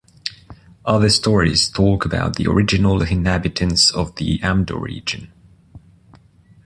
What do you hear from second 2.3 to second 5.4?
the original inhabitants of the Amdo region.